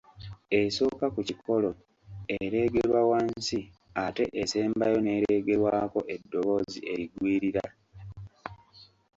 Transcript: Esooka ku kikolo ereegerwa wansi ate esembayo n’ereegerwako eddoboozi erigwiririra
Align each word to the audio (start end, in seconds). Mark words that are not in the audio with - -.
Esooka 0.61 1.05
ku 1.15 1.21
kikolo 1.27 1.69
ereegerwa 2.37 3.01
wansi 3.11 3.59
ate 4.05 4.25
esembayo 4.43 4.97
n’ereegerwako 5.01 5.99
eddoboozi 6.13 6.79
erigwiririra 6.91 7.65